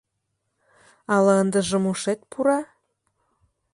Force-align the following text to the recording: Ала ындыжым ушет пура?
Ала 1.13 1.33
ындыжым 1.41 1.83
ушет 1.91 2.19
пура? 2.31 2.59